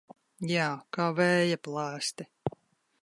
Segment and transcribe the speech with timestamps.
[0.51, 2.31] Jā, kā vēja plēsti.